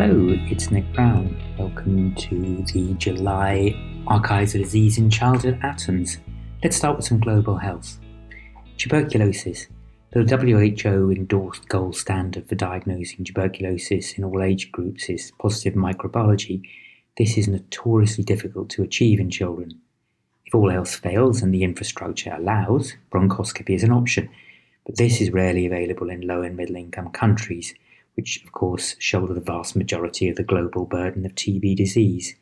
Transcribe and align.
Hello, 0.00 0.34
it's 0.50 0.70
Nick 0.70 0.90
Brown. 0.94 1.36
Welcome 1.58 2.14
to 2.14 2.64
the 2.72 2.94
July 2.94 3.74
Archives 4.06 4.54
of 4.54 4.62
Disease 4.62 4.96
in 4.96 5.10
Childhood 5.10 5.60
Atoms. 5.62 6.16
Let's 6.62 6.78
start 6.78 6.96
with 6.96 7.04
some 7.04 7.20
global 7.20 7.58
health. 7.58 7.98
Tuberculosis. 8.78 9.66
The 10.14 10.24
WHO 10.24 11.10
endorsed 11.10 11.68
gold 11.68 11.96
standard 11.96 12.48
for 12.48 12.54
diagnosing 12.54 13.26
tuberculosis 13.26 14.14
in 14.14 14.24
all 14.24 14.42
age 14.42 14.72
groups 14.72 15.10
is 15.10 15.32
positive 15.38 15.74
microbiology. 15.74 16.62
This 17.18 17.36
is 17.36 17.46
notoriously 17.46 18.24
difficult 18.24 18.70
to 18.70 18.82
achieve 18.82 19.20
in 19.20 19.28
children. 19.28 19.82
If 20.46 20.54
all 20.54 20.70
else 20.70 20.94
fails 20.94 21.42
and 21.42 21.52
the 21.52 21.62
infrastructure 21.62 22.32
allows, 22.32 22.94
bronchoscopy 23.12 23.74
is 23.74 23.82
an 23.82 23.92
option, 23.92 24.30
but 24.86 24.96
this 24.96 25.20
is 25.20 25.30
rarely 25.30 25.66
available 25.66 26.08
in 26.08 26.26
low 26.26 26.40
and 26.40 26.56
middle 26.56 26.76
income 26.76 27.10
countries 27.10 27.74
which 28.14 28.42
of 28.44 28.52
course 28.52 28.96
shoulder 28.98 29.34
the 29.34 29.40
vast 29.40 29.76
majority 29.76 30.28
of 30.28 30.36
the 30.36 30.42
global 30.42 30.84
burden 30.84 31.24
of 31.24 31.34
TB 31.34 31.76
disease. 31.76 32.34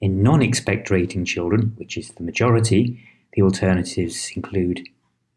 In 0.00 0.22
non 0.22 0.40
expectorating 0.40 1.26
children, 1.26 1.74
which 1.76 1.96
is 1.96 2.10
the 2.10 2.24
majority, 2.24 3.00
the 3.34 3.42
alternatives 3.42 4.30
include 4.34 4.88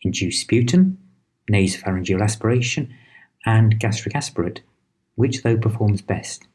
induced 0.02 0.42
sputum, 0.42 0.98
nasopharyngeal 1.52 2.22
aspiration, 2.22 2.94
and 3.46 3.80
gastric 3.80 4.16
aspirate, 4.16 4.62
which 5.16 5.44
though 5.44 5.58
performs 5.58 6.02
best. 6.02 6.48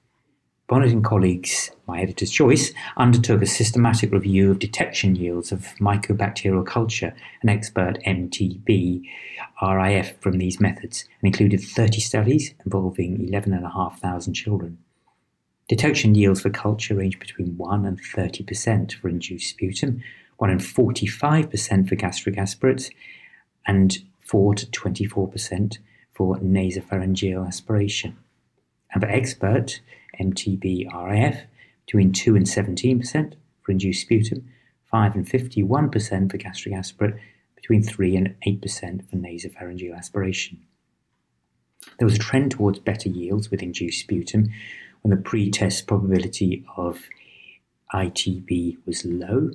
Bonnet 0.71 0.93
and 0.93 1.03
colleagues, 1.03 1.73
my 1.89 2.01
editor's 2.01 2.31
choice, 2.31 2.73
undertook 2.97 3.43
a 3.43 3.47
systematic 3.47 4.13
review 4.13 4.53
of 4.53 4.61
detection 4.61 5.17
yields 5.17 5.51
of 5.51 5.63
mycobacterial 5.81 6.65
culture 6.65 7.13
and 7.43 7.51
Xpert 7.51 8.01
MTB 8.07 9.03
RIF 9.61 10.17
from 10.21 10.39
these 10.39 10.61
methods 10.61 11.07
and 11.21 11.27
included 11.27 11.61
30 11.61 12.01
studies 12.01 12.55
involving 12.65 13.21
11,500 13.27 14.33
children. 14.33 14.79
Detection 15.69 16.15
yields 16.15 16.43
for 16.43 16.51
culture 16.51 16.95
range 16.95 17.19
between 17.19 17.57
1 17.57 17.85
and 17.85 18.01
30% 18.01 18.93
for 18.93 19.09
induced 19.09 19.51
sputum, 19.51 20.01
1 20.37 20.51
and 20.51 20.61
45% 20.61 21.89
for 21.89 21.97
gastric 21.97 22.39
aspirates, 22.39 22.91
and 23.67 23.99
4 24.21 24.55
to 24.55 24.67
24% 24.67 25.79
for 26.13 26.37
nasopharyngeal 26.37 27.45
aspiration. 27.45 28.17
And 28.93 29.03
for 29.03 29.09
Xpert, 29.09 29.81
MTB-RIF 30.21 31.43
between 31.87 32.13
2 32.13 32.37
and 32.37 32.47
17% 32.47 33.35
for 33.63 33.73
induced 33.73 34.03
sputum, 34.03 34.49
5 34.91 35.15
and 35.15 35.27
51% 35.27 36.31
for 36.31 36.37
gastric 36.37 36.75
aspirate, 36.75 37.15
between 37.57 37.83
3 37.83 38.17
and 38.17 38.35
8% 38.47 39.09
for 39.09 39.17
nasopharyngeal 39.17 39.97
aspiration. 39.97 40.61
There 41.99 42.07
was 42.07 42.17
a 42.17 42.19
trend 42.19 42.53
towards 42.53 42.79
better 42.79 43.09
yields 43.09 43.51
with 43.51 43.63
induced 43.63 44.01
sputum 44.01 44.51
when 45.03 45.11
the 45.11 45.23
pre-test 45.23 45.87
probability 45.87 46.65
of 46.77 47.01
ITB 47.95 48.77
was 48.87 49.05
low, 49.05 49.51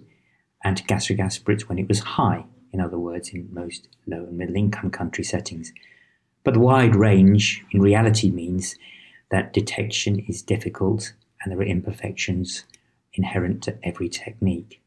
and 0.63 0.85
gastric 0.87 1.19
aspirates 1.19 1.69
when 1.69 1.77
it 1.77 1.87
was 1.87 1.99
high, 1.99 2.45
in 2.71 2.81
other 2.81 2.97
words, 2.97 3.29
in 3.29 3.47
most 3.53 3.87
low 4.07 4.23
and 4.25 4.37
middle 4.37 4.55
income 4.55 4.89
country 4.89 5.23
settings. 5.23 5.71
But 6.43 6.55
the 6.55 6.59
wide 6.59 6.95
range 6.95 7.63
in 7.71 7.81
reality 7.81 8.31
means 8.31 8.75
that 9.31 9.53
detection 9.53 10.19
is 10.27 10.41
difficult 10.41 11.13
and 11.41 11.51
there 11.51 11.59
are 11.59 11.63
imperfections 11.63 12.63
inherent 13.13 13.63
to 13.63 13.77
every 13.83 14.09
technique. 14.09 14.81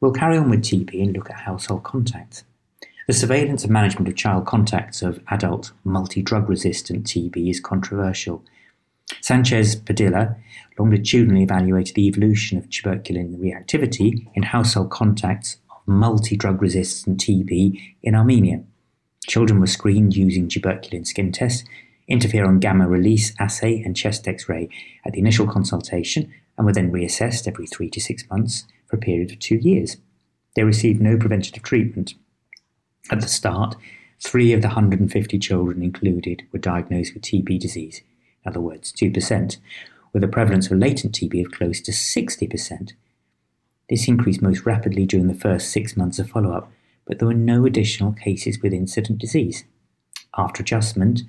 We'll 0.00 0.12
carry 0.12 0.38
on 0.38 0.48
with 0.48 0.62
TB 0.62 1.02
and 1.02 1.12
look 1.12 1.30
at 1.30 1.40
household 1.40 1.82
contacts. 1.82 2.44
The 3.06 3.12
surveillance 3.12 3.64
and 3.64 3.72
management 3.72 4.08
of 4.08 4.16
child 4.16 4.46
contacts 4.46 5.02
of 5.02 5.20
adult 5.28 5.72
multi 5.84 6.22
drug 6.22 6.48
resistant 6.48 7.04
TB 7.04 7.50
is 7.50 7.60
controversial. 7.60 8.42
Sanchez 9.20 9.74
Padilla 9.74 10.36
longitudinally 10.78 11.42
evaluated 11.42 11.96
the 11.96 12.06
evolution 12.06 12.56
of 12.56 12.68
tuberculin 12.68 13.36
reactivity 13.38 14.28
in 14.34 14.44
household 14.44 14.90
contacts 14.90 15.56
of 15.70 15.78
multi 15.86 16.36
drug 16.36 16.62
resistant 16.62 17.20
TB 17.20 17.96
in 18.02 18.14
Armenia. 18.14 18.62
Children 19.26 19.60
were 19.60 19.66
screened 19.66 20.16
using 20.16 20.48
tuberculin 20.48 21.06
skin 21.06 21.32
tests 21.32 21.64
interferon 22.10 22.60
gamma 22.60 22.88
release 22.88 23.32
assay 23.38 23.82
and 23.82 23.96
chest 23.96 24.26
x 24.26 24.48
ray 24.48 24.68
at 25.04 25.12
the 25.12 25.18
initial 25.18 25.46
consultation 25.46 26.32
and 26.56 26.66
were 26.66 26.72
then 26.72 26.92
reassessed 26.92 27.48
every 27.48 27.66
three 27.66 27.88
to 27.90 28.00
six 28.00 28.28
months 28.28 28.64
for 28.86 28.96
a 28.96 29.00
period 29.00 29.30
of 29.30 29.38
two 29.38 29.56
years. 29.56 29.96
They 30.54 30.64
received 30.64 31.00
no 31.00 31.16
preventative 31.16 31.62
treatment. 31.62 32.14
At 33.10 33.20
the 33.20 33.28
start, 33.28 33.76
three 34.20 34.52
of 34.52 34.60
the 34.60 34.68
150 34.68 35.38
children 35.38 35.82
included 35.82 36.42
were 36.52 36.58
diagnosed 36.58 37.14
with 37.14 37.22
TB 37.22 37.58
disease, 37.58 38.02
in 38.44 38.50
other 38.50 38.60
words, 38.60 38.92
2%, 38.92 39.56
with 40.12 40.24
a 40.24 40.28
prevalence 40.28 40.70
of 40.70 40.78
latent 40.78 41.14
TB 41.14 41.46
of 41.46 41.52
close 41.52 41.80
to 41.80 41.92
60%. 41.92 42.92
This 43.88 44.06
increased 44.06 44.42
most 44.42 44.66
rapidly 44.66 45.06
during 45.06 45.28
the 45.28 45.34
first 45.34 45.70
six 45.70 45.96
months 45.96 46.18
of 46.18 46.30
follow 46.30 46.52
up, 46.52 46.70
but 47.06 47.18
there 47.18 47.28
were 47.28 47.34
no 47.34 47.64
additional 47.64 48.12
cases 48.12 48.60
with 48.60 48.72
incident 48.72 49.18
disease. 49.18 49.64
After 50.36 50.62
adjustment, 50.62 51.22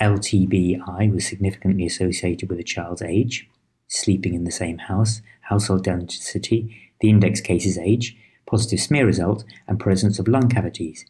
LTBI 0.00 1.12
was 1.12 1.26
significantly 1.26 1.86
associated 1.86 2.48
with 2.48 2.58
a 2.58 2.64
child's 2.64 3.02
age, 3.02 3.48
sleeping 3.86 4.34
in 4.34 4.44
the 4.44 4.50
same 4.50 4.78
house, 4.78 5.22
household 5.42 5.84
density, 5.84 6.90
the 7.00 7.10
index 7.10 7.40
case's 7.40 7.78
age, 7.78 8.16
positive 8.46 8.80
smear 8.80 9.06
result, 9.06 9.44
and 9.68 9.78
presence 9.78 10.18
of 10.18 10.28
lung 10.28 10.48
cavities. 10.48 11.04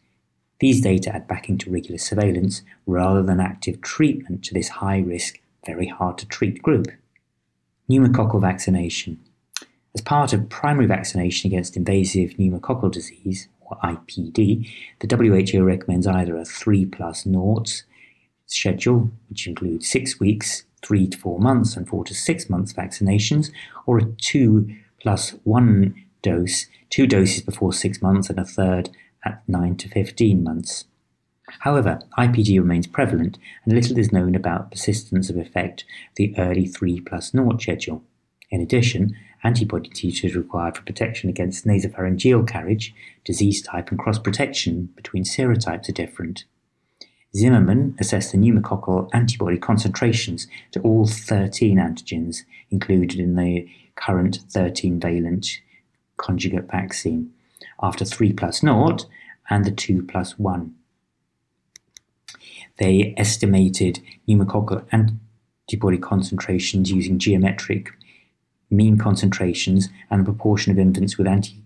These 0.59 0.81
data 0.81 1.13
add 1.13 1.27
back 1.27 1.49
into 1.49 1.69
regular 1.69 1.97
surveillance 1.97 2.61
rather 2.85 3.23
than 3.23 3.39
active 3.39 3.81
treatment 3.81 4.43
to 4.45 4.53
this 4.53 4.69
high 4.69 4.99
risk, 4.99 5.39
very 5.65 5.87
hard 5.87 6.17
to 6.19 6.27
treat 6.27 6.61
group. 6.61 6.87
Pneumococcal 7.89 8.39
vaccination. 8.39 9.19
As 9.93 10.01
part 10.01 10.33
of 10.33 10.49
primary 10.49 10.87
vaccination 10.87 11.49
against 11.49 11.77
invasive 11.77 12.31
pneumococcal 12.31 12.91
disease, 12.91 13.47
or 13.61 13.77
IPD, 13.77 14.69
the 14.99 15.15
WHO 15.15 15.63
recommends 15.63 16.05
either 16.05 16.37
a 16.37 16.45
3 16.45 16.85
plus 16.85 17.25
noughts 17.25 17.83
schedule, 18.47 19.11
which 19.29 19.47
includes 19.47 19.87
six 19.87 20.19
weeks, 20.19 20.63
three 20.81 21.07
to 21.07 21.17
four 21.17 21.39
months, 21.39 21.75
and 21.75 21.87
four 21.87 22.03
to 22.05 22.13
six 22.13 22.49
months 22.49 22.73
vaccinations, 22.73 23.51
or 23.85 23.97
a 23.97 24.05
two 24.17 24.69
plus 25.01 25.31
one 25.43 25.95
dose, 26.21 26.67
two 26.89 27.07
doses 27.07 27.41
before 27.41 27.73
six 27.73 28.01
months, 28.01 28.29
and 28.29 28.39
a 28.39 28.45
third 28.45 28.89
at 29.25 29.41
9 29.47 29.75
to 29.77 29.89
15 29.89 30.43
months. 30.43 30.85
However, 31.59 31.99
IPD 32.17 32.57
remains 32.59 32.87
prevalent, 32.87 33.37
and 33.63 33.73
little 33.73 33.97
is 33.97 34.11
known 34.11 34.35
about 34.35 34.71
persistence 34.71 35.29
of 35.29 35.37
effect 35.37 35.81
of 35.81 36.15
the 36.15 36.35
early 36.37 36.67
3 36.67 37.01
plus 37.01 37.31
0 37.31 37.57
schedule. 37.57 38.03
In 38.49 38.61
addition, 38.61 39.15
antibody 39.43 39.89
titers 39.89 40.35
required 40.35 40.75
for 40.75 40.83
protection 40.83 41.29
against 41.29 41.65
nasopharyngeal 41.65 42.47
carriage, 42.47 42.93
disease 43.23 43.61
type, 43.61 43.89
and 43.89 43.99
cross 43.99 44.17
protection 44.17 44.89
between 44.95 45.23
serotypes 45.23 45.89
are 45.89 45.93
different. 45.93 46.45
Zimmerman 47.35 47.95
assessed 47.99 48.31
the 48.31 48.37
pneumococcal 48.37 49.09
antibody 49.11 49.57
concentrations 49.57 50.47
to 50.71 50.79
all 50.81 51.05
13 51.05 51.77
antigens 51.77 52.43
included 52.71 53.19
in 53.19 53.35
the 53.35 53.67
current 53.95 54.39
13 54.49 54.99
valent 54.99 55.59
conjugate 56.17 56.71
vaccine 56.71 57.31
after 57.81 58.05
3 58.05 58.31
plus 58.33 58.61
0 58.61 58.97
and 59.49 59.65
the 59.65 59.71
2 59.71 60.03
plus 60.03 60.39
1. 60.39 60.73
They 62.77 63.13
estimated 63.17 64.01
pneumococcal 64.27 64.85
antibody 64.91 65.97
concentrations 65.97 66.91
using 66.91 67.19
geometric 67.19 67.89
mean 68.69 68.97
concentrations 68.97 69.89
and 70.09 70.21
the 70.21 70.25
proportion 70.31 70.71
of 70.71 70.79
infants 70.79 71.17
with 71.17 71.27
anti- 71.27 71.61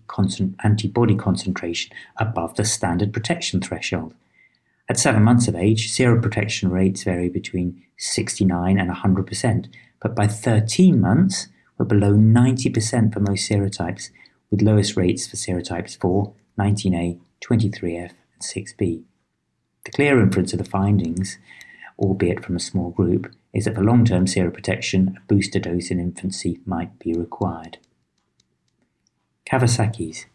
antibody 0.64 1.14
concentration 1.14 1.92
above 2.16 2.56
the 2.56 2.64
standard 2.64 3.12
protection 3.12 3.60
threshold. 3.60 4.14
At 4.90 4.98
seven 4.98 5.22
months 5.22 5.46
of 5.46 5.54
age, 5.54 5.92
seroprotection 5.92 6.68
rates 6.68 7.04
vary 7.04 7.28
between 7.28 7.80
69 7.96 8.76
and 8.76 8.90
100%, 8.90 9.66
but 10.02 10.16
by 10.16 10.26
13 10.26 11.00
months, 11.00 11.46
we're 11.78 11.86
below 11.86 12.14
90% 12.14 13.12
for 13.12 13.20
most 13.20 13.48
serotypes, 13.48 14.10
with 14.50 14.62
lowest 14.62 14.96
rates 14.96 15.28
for 15.28 15.36
serotypes 15.36 15.96
4, 15.96 16.32
19A, 16.58 17.20
23F, 17.40 18.10
and 18.10 18.42
6B. 18.42 19.04
The 19.84 19.92
clear 19.92 20.20
inference 20.20 20.52
of 20.54 20.58
the 20.58 20.64
findings, 20.64 21.38
albeit 21.96 22.44
from 22.44 22.56
a 22.56 22.60
small 22.60 22.90
group, 22.90 23.32
is 23.54 23.66
that 23.66 23.76
for 23.76 23.84
long 23.84 24.04
term 24.04 24.24
seroprotection, 24.24 25.16
a 25.16 25.20
booster 25.28 25.60
dose 25.60 25.92
in 25.92 26.00
infancy 26.00 26.58
might 26.66 26.98
be 26.98 27.12
required. 27.12 27.78
Kawasaki's. 29.46 30.26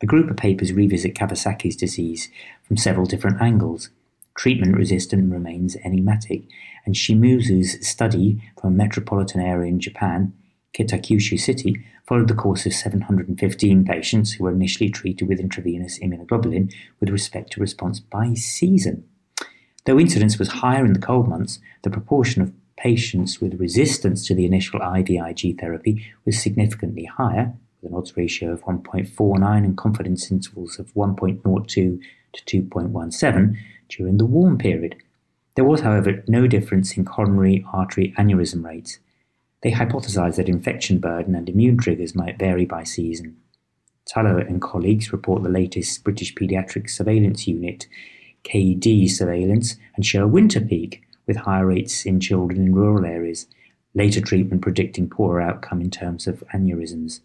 A 0.00 0.06
group 0.06 0.30
of 0.30 0.38
papers 0.38 0.72
revisit 0.72 1.14
Kawasaki's 1.14 1.76
disease 1.76 2.30
from 2.62 2.78
several 2.78 3.04
different 3.04 3.42
angles, 3.42 3.90
treatment 4.38 4.76
resistant 4.76 5.30
remains 5.32 5.76
enigmatic, 5.84 6.44
and 6.86 6.94
Shimizu's 6.94 7.86
study 7.86 8.40
from 8.58 8.72
a 8.72 8.76
metropolitan 8.76 9.40
area 9.40 9.68
in 9.68 9.80
Japan, 9.80 10.32
Kitakyushu 10.74 11.38
City, 11.38 11.84
followed 12.06 12.28
the 12.28 12.34
course 12.34 12.64
of 12.64 12.72
715 12.72 13.84
patients 13.84 14.32
who 14.32 14.44
were 14.44 14.52
initially 14.52 14.90
treated 14.90 15.28
with 15.28 15.40
intravenous 15.40 15.98
immunoglobulin 15.98 16.72
with 17.00 17.10
respect 17.10 17.52
to 17.52 17.60
response 17.60 17.98
by 17.98 18.32
season. 18.34 19.04
Though 19.84 19.98
incidence 19.98 20.38
was 20.38 20.48
higher 20.48 20.84
in 20.84 20.92
the 20.92 21.00
cold 21.00 21.28
months, 21.28 21.58
the 21.82 21.90
proportion 21.90 22.40
of 22.40 22.52
patients 22.76 23.40
with 23.40 23.60
resistance 23.60 24.24
to 24.28 24.36
the 24.36 24.46
initial 24.46 24.78
IVIG 24.78 25.60
therapy 25.60 26.06
was 26.24 26.40
significantly 26.40 27.06
higher, 27.06 27.54
with 27.82 27.90
an 27.90 27.98
odds 27.98 28.16
ratio 28.16 28.52
of 28.52 28.62
1.49 28.62 29.64
and 29.64 29.76
confidence 29.76 30.30
intervals 30.30 30.78
of 30.78 30.94
1.02 30.94 31.72
to 31.72 32.00
2.17 32.62 33.56
during 33.88 34.18
the 34.18 34.26
warm 34.26 34.58
period. 34.58 34.96
There 35.56 35.64
was, 35.64 35.80
however, 35.80 36.22
no 36.28 36.46
difference 36.46 36.96
in 36.96 37.04
coronary 37.04 37.64
artery 37.72 38.14
aneurysm 38.18 38.64
rates. 38.64 38.98
They 39.62 39.72
hypothesized 39.72 40.36
that 40.36 40.48
infection 40.48 40.98
burden 40.98 41.34
and 41.34 41.48
immune 41.48 41.78
triggers 41.78 42.14
might 42.14 42.38
vary 42.38 42.64
by 42.64 42.84
season. 42.84 43.36
Tulloh 44.06 44.38
and 44.38 44.62
colleagues 44.62 45.12
report 45.12 45.42
the 45.42 45.48
latest 45.48 46.04
British 46.04 46.34
Paediatric 46.34 46.88
Surveillance 46.88 47.46
Unit 47.46 47.86
KD 48.44 49.10
surveillance 49.10 49.76
and 49.96 50.06
show 50.06 50.24
a 50.24 50.28
winter 50.28 50.60
peak 50.60 51.02
with 51.26 51.36
higher 51.36 51.66
rates 51.66 52.06
in 52.06 52.20
children 52.20 52.66
in 52.66 52.74
rural 52.74 53.04
areas, 53.04 53.46
later 53.94 54.20
treatment 54.20 54.62
predicting 54.62 55.08
poorer 55.08 55.40
outcome 55.40 55.80
in 55.80 55.90
terms 55.90 56.26
of 56.26 56.42
aneurysms. 56.54 57.20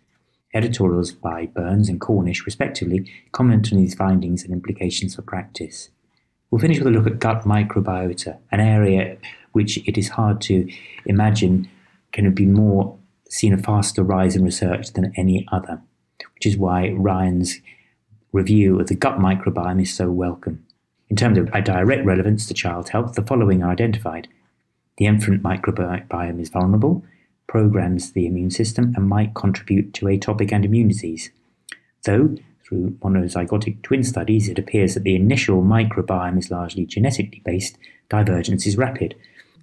Editorials 0.54 1.12
by 1.12 1.46
Burns 1.48 1.90
and 1.90 2.00
Cornish, 2.00 2.46
respectively, 2.46 3.10
comment 3.32 3.72
on 3.72 3.78
these 3.80 3.96
findings 3.96 4.44
and 4.44 4.54
implications 4.54 5.16
for 5.16 5.22
practice. 5.22 5.90
We'll 6.54 6.60
finish 6.60 6.78
with 6.78 6.86
a 6.86 6.92
look 6.92 7.08
at 7.08 7.18
gut 7.18 7.46
microbiota, 7.46 8.38
an 8.52 8.60
area 8.60 9.18
which 9.54 9.80
it 9.88 9.98
is 9.98 10.10
hard 10.10 10.40
to 10.42 10.72
imagine 11.08 11.68
can 12.12 12.32
be 12.32 12.46
more 12.46 12.96
seen 13.28 13.54
a 13.54 13.58
faster 13.58 14.04
rise 14.04 14.36
in 14.36 14.44
research 14.44 14.94
than 14.94 15.12
any 15.18 15.48
other, 15.52 15.82
which 16.36 16.46
is 16.46 16.56
why 16.56 16.90
Ryan's 16.92 17.60
review 18.34 18.80
of 18.80 18.86
the 18.86 18.94
gut 18.94 19.18
microbiome 19.18 19.82
is 19.82 19.92
so 19.92 20.12
welcome. 20.12 20.64
In 21.10 21.16
terms 21.16 21.40
of 21.40 21.50
a 21.56 21.62
direct 21.64 22.06
relevance 22.06 22.46
to 22.46 22.54
child 22.54 22.90
health, 22.90 23.16
the 23.16 23.24
following 23.24 23.64
are 23.64 23.72
identified. 23.72 24.28
The 24.98 25.08
infant 25.08 25.42
microbiome 25.42 26.40
is 26.40 26.50
vulnerable, 26.50 27.04
programs 27.48 28.12
the 28.12 28.28
immune 28.28 28.52
system, 28.52 28.94
and 28.96 29.10
might 29.10 29.34
contribute 29.34 29.92
to 29.96 30.06
atopic 30.06 30.52
and 30.52 30.64
immune 30.64 30.90
disease. 30.90 31.32
Though, 32.04 32.36
through 32.66 32.92
monozygotic 33.02 33.82
twin 33.82 34.04
studies, 34.04 34.50
it 34.50 34.60
appears 34.60 34.94
that 34.94 35.04
the 35.04 35.16
initial 35.16 35.62
microbiome 35.62 36.38
is 36.38 36.52
largely 36.52 36.86
genetically 36.86 37.42
based, 37.46 37.78
divergence 38.10 38.66
is 38.66 38.78
rapid. 38.78 39.16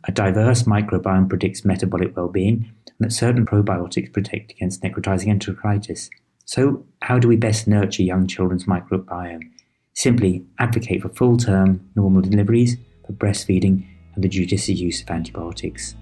A 0.05 0.12
diverse 0.12 0.62
microbiome 0.62 1.29
predicts 1.29 1.64
metabolic 1.64 2.17
well 2.17 2.29
being, 2.29 2.70
and 2.87 2.97
that 3.00 3.12
certain 3.12 3.44
probiotics 3.44 4.12
protect 4.12 4.52
against 4.52 4.82
necrotizing 4.82 5.29
enteritis. 5.29 6.08
So, 6.44 6.85
how 7.02 7.19
do 7.19 7.29
we 7.29 7.37
best 7.37 7.69
nurture 7.69 8.02
young 8.02 8.26
children's 8.26 8.64
microbiome? 8.64 9.50
Simply 9.93 10.44
advocate 10.58 11.02
for 11.02 11.11
full 11.11 11.37
term 11.37 11.88
normal 11.94 12.23
deliveries, 12.23 12.76
for 13.06 13.12
breastfeeding, 13.12 13.87
and 14.14 14.25
the 14.25 14.29
judicious 14.29 14.81
use 14.81 15.02
of 15.02 15.11
antibiotics. 15.11 15.94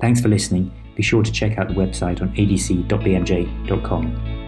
Thanks 0.00 0.20
for 0.20 0.28
listening. 0.28 0.72
Be 0.96 1.02
sure 1.02 1.22
to 1.22 1.32
check 1.32 1.58
out 1.58 1.68
the 1.68 1.74
website 1.74 2.22
on 2.22 2.34
adc.bmj.com. 2.34 4.39